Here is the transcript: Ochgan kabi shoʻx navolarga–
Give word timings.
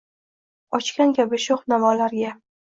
Ochgan 0.77 1.13
kabi 1.19 1.41
shoʻx 1.45 1.69
navolarga– 1.75 2.35